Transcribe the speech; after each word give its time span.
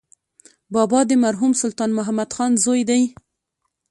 بابا 0.73 0.99
د 1.07 1.11
مرحوم 1.23 1.51
سلطان 1.61 1.89
محمد 1.97 2.29
خان 2.35 2.51
زوی 2.63 2.81
دی. 2.89 3.01